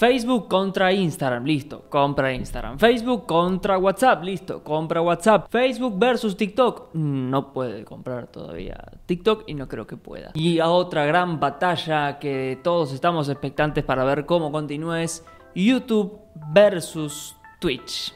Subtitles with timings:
[0.00, 2.78] Facebook contra Instagram, listo, compra Instagram.
[2.78, 5.50] Facebook contra WhatsApp, listo, compra WhatsApp.
[5.50, 10.30] Facebook versus TikTok, no puede comprar todavía TikTok y no creo que pueda.
[10.32, 15.22] Y a otra gran batalla que todos estamos expectantes para ver cómo continúa es
[15.54, 16.18] YouTube
[16.50, 18.14] versus Twitch.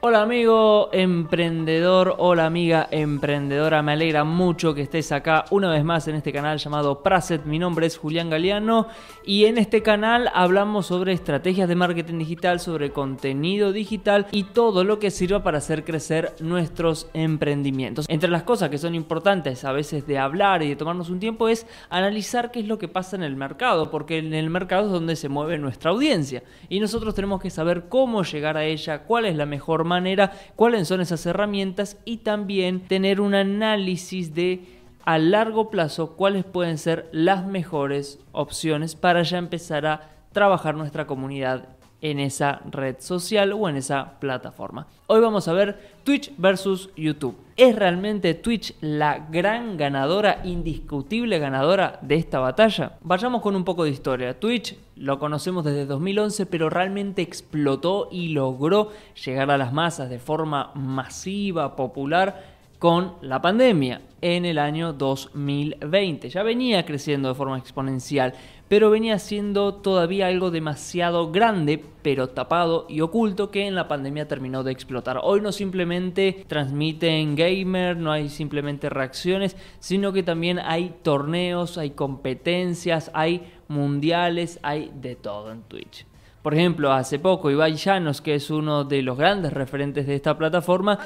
[0.00, 6.06] Hola amigo emprendedor, hola amiga emprendedora, me alegra mucho que estés acá una vez más
[6.06, 8.86] en este canal llamado Praset, mi nombre es Julián Galeano
[9.24, 14.84] y en este canal hablamos sobre estrategias de marketing digital, sobre contenido digital y todo
[14.84, 18.06] lo que sirva para hacer crecer nuestros emprendimientos.
[18.08, 21.48] Entre las cosas que son importantes a veces de hablar y de tomarnos un tiempo
[21.48, 24.92] es analizar qué es lo que pasa en el mercado, porque en el mercado es
[24.92, 26.44] donde se mueve nuestra audiencia.
[26.68, 30.86] Y nosotros tenemos que saber cómo llegar a ella, cuál es la mejor manera, cuáles
[30.86, 37.08] son esas herramientas y también tener un análisis de a largo plazo cuáles pueden ser
[37.12, 41.64] las mejores opciones para ya empezar a trabajar nuestra comunidad
[42.00, 44.86] en esa red social o en esa plataforma.
[45.06, 47.36] Hoy vamos a ver Twitch versus YouTube.
[47.56, 52.98] ¿Es realmente Twitch la gran ganadora, indiscutible ganadora de esta batalla?
[53.00, 54.38] Vayamos con un poco de historia.
[54.38, 58.90] Twitch lo conocemos desde 2011, pero realmente explotó y logró
[59.24, 66.28] llegar a las masas de forma masiva, popular con la pandemia en el año 2020.
[66.28, 68.34] Ya venía creciendo de forma exponencial,
[68.68, 74.28] pero venía siendo todavía algo demasiado grande, pero tapado y oculto que en la pandemia
[74.28, 75.20] terminó de explotar.
[75.22, 81.90] Hoy no simplemente transmiten gamer, no hay simplemente reacciones, sino que también hay torneos, hay
[81.90, 86.06] competencias, hay mundiales, hay de todo en Twitch.
[86.42, 90.38] Por ejemplo, hace poco Ibai Llanos, que es uno de los grandes referentes de esta
[90.38, 90.98] plataforma,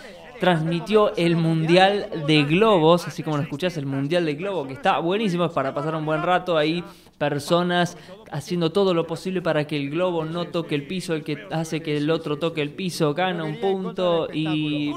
[0.42, 4.98] transmitió el Mundial de Globos, así como lo escuchás, el Mundial de Globos, que está
[4.98, 6.82] buenísimo para pasar un buen rato ahí,
[7.16, 7.96] personas
[8.32, 11.80] haciendo todo lo posible para que el globo no toque el piso, el que hace
[11.80, 14.90] que el otro toque el piso gana un punto y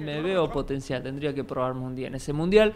[0.00, 2.72] me, veo potencial, tendría que probarme un día en ese Mundial.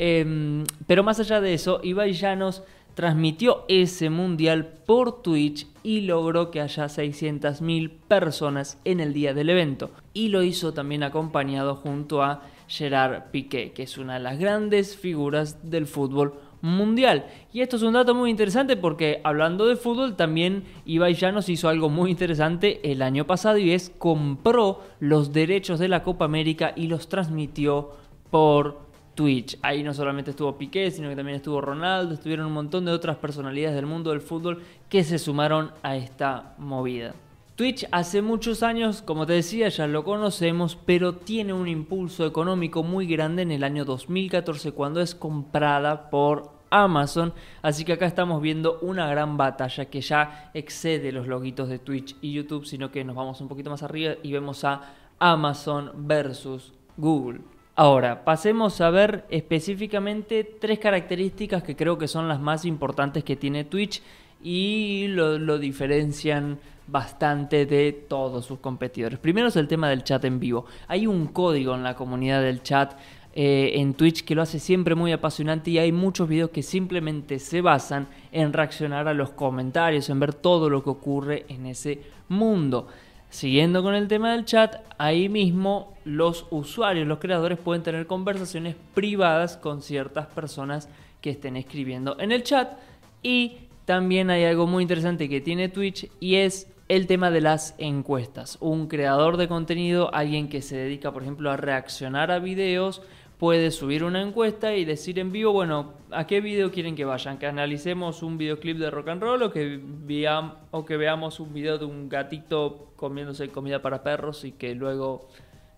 [0.00, 2.64] Em, pero más allá de eso, Ibai Llanos
[2.94, 9.48] transmitió ese mundial por Twitch y logró que haya 600.000 personas en el día del
[9.48, 9.90] evento.
[10.12, 14.98] Y lo hizo también acompañado junto a Gerard Piqué, que es una de las grandes
[14.98, 17.24] figuras del fútbol mundial.
[17.54, 21.70] Y esto es un dato muy interesante porque hablando de fútbol también Ibai Llanos hizo
[21.70, 26.74] algo muy interesante el año pasado y es compró los derechos de la Copa América
[26.76, 27.92] y los transmitió
[28.30, 28.87] por
[29.18, 29.58] Twitch.
[29.62, 33.16] Ahí no solamente estuvo Piqué, sino que también estuvo Ronaldo, estuvieron un montón de otras
[33.16, 37.16] personalidades del mundo del fútbol que se sumaron a esta movida.
[37.56, 42.84] Twitch hace muchos años, como te decía, ya lo conocemos, pero tiene un impulso económico
[42.84, 47.34] muy grande en el año 2014 cuando es comprada por Amazon.
[47.60, 52.14] Así que acá estamos viendo una gran batalla que ya excede los logitos de Twitch
[52.20, 56.72] y YouTube, sino que nos vamos un poquito más arriba y vemos a Amazon versus
[56.96, 57.57] Google.
[57.80, 63.36] Ahora, pasemos a ver específicamente tres características que creo que son las más importantes que
[63.36, 64.02] tiene Twitch
[64.42, 66.58] y lo, diferencian
[66.88, 69.20] bastante de todos sus competidores.
[69.20, 70.64] Primero es el tema del chat en vivo.
[70.88, 72.98] Hay un código en la comunidad del chat
[73.32, 77.38] eh, en Twitch que lo hace siempre muy apasionante y hay muchos videos que simplemente
[77.38, 82.00] se basan en reaccionar a los comentarios, en ver todo lo que ocurre en ese
[82.28, 82.88] mundo.
[83.30, 88.74] Siguiendo con el tema del chat, ahí mismo los usuarios, los creadores pueden tener conversaciones
[88.94, 90.88] privadas con ciertas personas
[91.20, 92.78] que estén escribiendo en el chat.
[93.22, 97.74] Y también hay algo muy interesante que tiene Twitch y es el tema de las
[97.78, 98.56] encuestas.
[98.60, 103.02] Un creador de contenido, alguien que se dedica, por ejemplo, a reaccionar a videos,
[103.38, 107.38] puede subir una encuesta y decir en vivo, bueno, ¿a qué video quieren que vayan?
[107.38, 112.08] Que analicemos un videoclip de rock and roll o que, veamos un video de un
[112.08, 115.28] gatito comiéndose comida para perros y que luego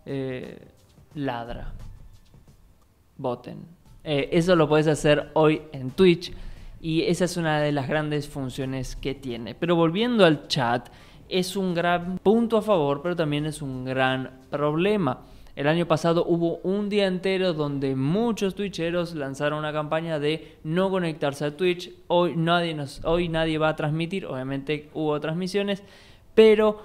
[0.07, 0.59] eh,
[1.15, 1.73] ladra.
[3.19, 3.59] Voten.
[4.03, 6.33] Eh, eso lo puedes hacer hoy en Twitch
[6.81, 9.55] y esa es una de las grandes funciones que tiene.
[9.55, 10.89] Pero volviendo al chat,
[11.29, 15.21] es un gran punto a favor, pero también es un gran problema.
[15.61, 20.89] El año pasado hubo un día entero donde muchos twitcheros lanzaron una campaña de no
[20.89, 21.93] conectarse a Twitch.
[22.07, 25.83] Hoy nadie, nos, hoy nadie va a transmitir, obviamente hubo transmisiones,
[26.35, 26.81] pero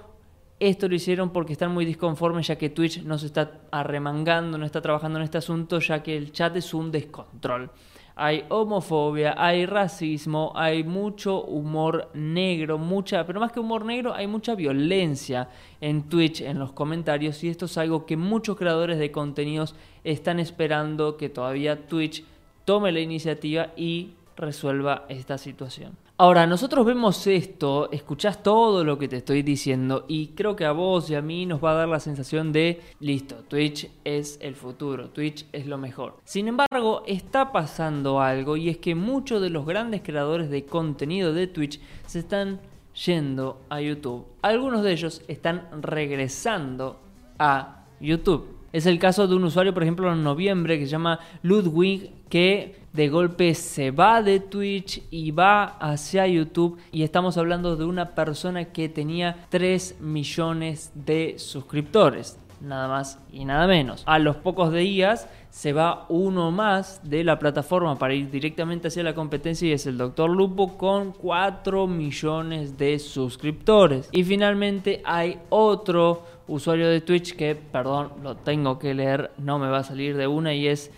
[0.60, 4.66] esto lo hicieron porque están muy disconformes ya que Twitch no se está arremangando, no
[4.66, 7.70] está trabajando en este asunto, ya que el chat es un descontrol
[8.18, 14.26] hay homofobia, hay racismo, hay mucho humor negro, mucha, pero más que humor negro, hay
[14.26, 15.50] mucha violencia
[15.82, 20.40] en Twitch, en los comentarios, y esto es algo que muchos creadores de contenidos están
[20.40, 22.24] esperando que todavía Twitch
[22.64, 26.05] tome la iniciativa y resuelva esta situación.
[26.18, 30.72] Ahora, nosotros vemos esto, escuchás todo lo que te estoy diciendo y creo que a
[30.72, 34.54] vos y a mí nos va a dar la sensación de, listo, Twitch es el
[34.54, 36.16] futuro, Twitch es lo mejor.
[36.24, 41.34] Sin embargo, está pasando algo y es que muchos de los grandes creadores de contenido
[41.34, 42.62] de Twitch se están
[43.04, 44.24] yendo a YouTube.
[44.40, 46.98] Algunos de ellos están regresando
[47.38, 48.55] a YouTube.
[48.76, 52.76] Es el caso de un usuario, por ejemplo, en noviembre que se llama Ludwig, que
[52.92, 56.76] de golpe se va de Twitch y va hacia YouTube.
[56.92, 62.38] Y estamos hablando de una persona que tenía 3 millones de suscriptores.
[62.60, 64.02] Nada más y nada menos.
[64.06, 69.02] A los pocos días se va uno más de la plataforma para ir directamente hacia
[69.02, 70.30] la competencia y es el Dr.
[70.30, 74.08] Lupo con 4 millones de suscriptores.
[74.12, 79.68] Y finalmente hay otro usuario de Twitch que, perdón, lo tengo que leer, no me
[79.68, 80.90] va a salir de una y es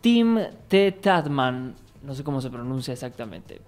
[0.00, 0.38] Tim
[0.68, 0.92] T.
[0.92, 1.74] Tadman.
[2.02, 3.60] No sé cómo se pronuncia exactamente.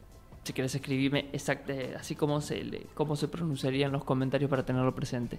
[0.42, 4.94] Si quieres escribirme exactamente así como se, cómo se pronunciaría en los comentarios para tenerlo
[4.94, 5.38] presente.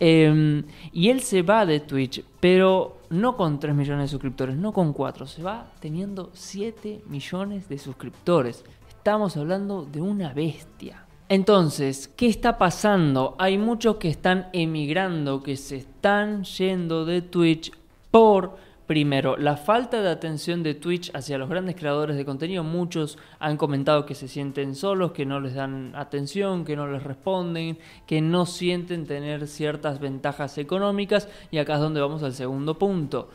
[0.00, 4.72] Em, y él se va de Twitch, pero no con 3 millones de suscriptores, no
[4.72, 8.64] con 4, se va teniendo 7 millones de suscriptores.
[8.88, 11.04] Estamos hablando de una bestia.
[11.28, 13.34] Entonces, ¿qué está pasando?
[13.38, 17.72] Hay muchos que están emigrando, que se están yendo de Twitch
[18.10, 18.56] por,
[18.88, 22.64] primero, la falta de atención de Twitch hacia los grandes creadores de contenido.
[22.64, 27.02] Muchos han comentado que se sienten solos, que no les dan atención, que no les
[27.02, 31.28] responden, que no sienten tener ciertas ventajas económicas.
[31.50, 33.28] Y acá es donde vamos al segundo punto.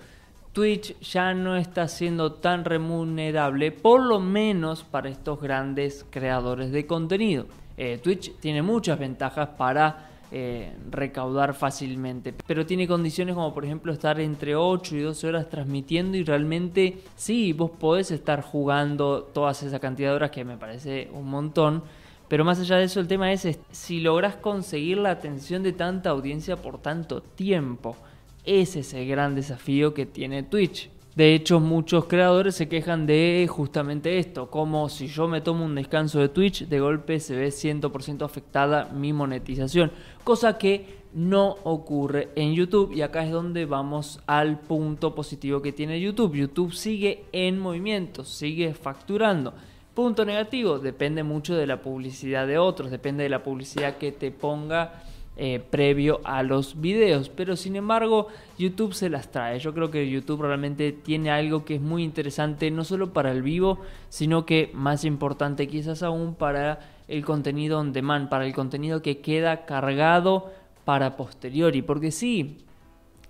[0.53, 6.87] Twitch ya no está siendo tan remunerable, por lo menos para estos grandes creadores de
[6.87, 7.45] contenido.
[7.77, 13.93] Eh, Twitch tiene muchas ventajas para eh, recaudar fácilmente, pero tiene condiciones como por ejemplo
[13.93, 19.61] estar entre 8 y 12 horas transmitiendo y realmente sí, vos podés estar jugando todas
[19.63, 21.83] esa cantidad de horas que me parece un montón.
[22.27, 26.09] Pero más allá de eso, el tema es si lográs conseguir la atención de tanta
[26.09, 27.95] audiencia por tanto tiempo.
[28.43, 30.89] Ese es el gran desafío que tiene Twitch.
[31.15, 35.75] De hecho, muchos creadores se quejan de justamente esto, como si yo me tomo un
[35.75, 39.91] descanso de Twitch, de golpe se ve 100% afectada mi monetización,
[40.23, 45.71] cosa que no ocurre en YouTube y acá es donde vamos al punto positivo que
[45.71, 46.35] tiene YouTube.
[46.35, 49.53] YouTube sigue en movimiento, sigue facturando.
[49.93, 54.31] Punto negativo, depende mucho de la publicidad de otros, depende de la publicidad que te
[54.31, 55.03] ponga
[55.35, 57.29] eh, previo a los videos.
[57.29, 58.27] Pero sin embargo,
[58.57, 59.59] YouTube se las trae.
[59.59, 63.41] Yo creo que YouTube realmente tiene algo que es muy interesante, no solo para el
[63.41, 69.01] vivo, sino que más importante quizás aún para el contenido on demand, para el contenido
[69.01, 70.51] que queda cargado
[70.85, 71.81] para posteriori.
[71.81, 72.57] Porque sí,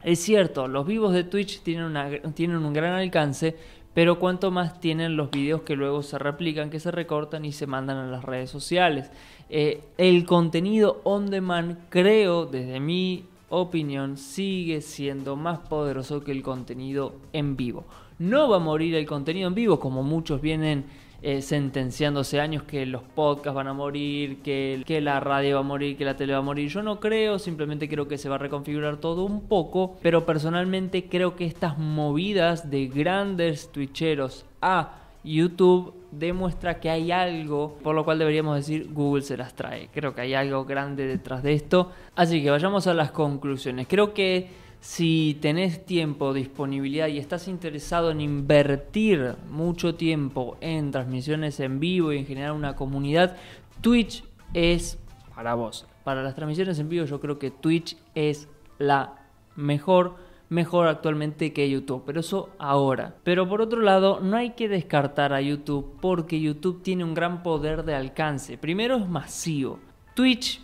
[0.04, 1.94] es cierto, los vivos de Twitch tienen,
[2.34, 3.56] tienen un gran alcance,
[3.94, 7.68] pero cuanto más tienen los videos que luego se replican, que se recortan y se
[7.68, 9.12] mandan a las redes sociales.
[9.50, 16.42] Eh, el contenido on demand, creo, desde mi opinión, sigue siendo más poderoso que el
[16.42, 17.86] contenido en vivo.
[18.18, 20.86] No va a morir el contenido en vivo, como muchos vienen
[21.26, 25.64] eh, sentenciándose años que los podcasts van a morir, que, que la radio va a
[25.64, 26.68] morir, que la tele va a morir.
[26.70, 31.08] Yo no creo, simplemente creo que se va a reconfigurar todo un poco, pero personalmente
[31.08, 38.04] creo que estas movidas de grandes twitcheros a YouTube demuestra que hay algo por lo
[38.04, 39.88] cual deberíamos decir Google se las trae.
[39.94, 41.92] Creo que hay algo grande detrás de esto.
[42.16, 43.88] Así que vayamos a las conclusiones.
[43.88, 51.62] Creo que si tenés tiempo, disponibilidad y estás interesado en invertir mucho tiempo en transmisiones
[51.62, 53.38] en vivo y en generar una comunidad,
[53.80, 55.00] Twitch es
[55.34, 55.88] para vos.
[56.04, 59.26] Para las transmisiones en vivo yo creo que Twitch es la
[59.56, 60.18] mejor
[60.50, 63.16] mejor actualmente que YouTube, pero eso ahora.
[63.24, 67.42] Pero por otro lado, no hay que descartar a YouTube porque YouTube tiene un gran
[67.42, 68.58] poder de alcance.
[68.58, 69.80] Primero es masivo.
[70.14, 70.62] Twitch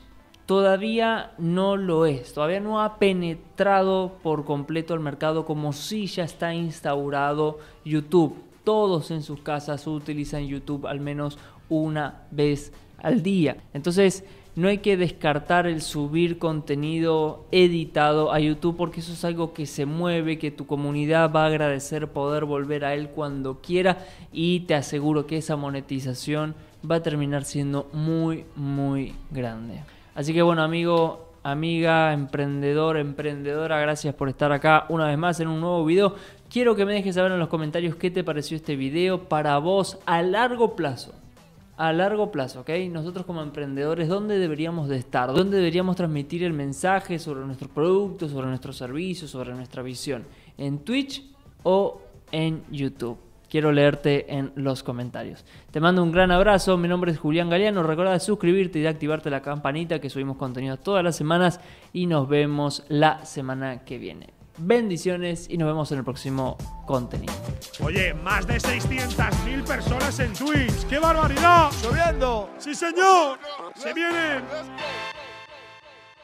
[0.50, 6.24] todavía no lo es, todavía no ha penetrado por completo el mercado como si ya
[6.24, 8.36] está instaurado YouTube.
[8.64, 11.38] Todos en sus casas utilizan YouTube al menos
[11.70, 13.58] una vez al día.
[13.76, 14.24] Entonces,
[14.56, 19.68] no hay que descartar el subir contenido editado a YouTube porque eso es algo que
[19.68, 24.00] se mueve, que tu comunidad va a agradecer poder volver a él cuando quiera
[24.34, 26.56] y te aseguro que esa monetización
[26.90, 29.84] va a terminar siendo muy, muy grande.
[30.20, 35.48] Así que bueno, amigo, amiga, emprendedor, emprendedora, gracias por estar acá una vez más en
[35.48, 36.14] un nuevo video.
[36.50, 39.98] Quiero que me dejes saber en los comentarios qué te pareció este video para vos
[40.06, 41.14] a largo plazo.
[41.78, 42.70] A largo plazo, ¿ok?
[42.92, 45.32] Nosotros como emprendedores, ¿dónde deberíamos de estar?
[45.32, 50.26] ¿Dónde deberíamos transmitir el mensaje sobre nuestros productos, sobre nuestros servicios, sobre nuestra visión?
[50.58, 51.24] ¿En Twitch
[51.64, 52.02] o
[52.34, 53.29] en YouTube?
[53.50, 55.44] Quiero leerte en los comentarios.
[55.72, 56.78] Te mando un gran abrazo.
[56.78, 57.82] Mi nombre es Julián Galeano.
[57.82, 61.60] Recuerda de suscribirte y de activarte la campanita que subimos contenido todas las semanas.
[61.92, 64.40] Y nos vemos la semana que viene.
[64.62, 67.34] Bendiciones y nos vemos en el próximo contenido.
[67.82, 70.86] Oye, más de 600.000 personas en Twitch.
[70.88, 71.72] ¡Qué barbaridad!
[71.72, 72.50] ¡Subiendo!
[72.58, 73.40] ¡Sí, señor!
[73.76, 74.44] ¡Se vienen!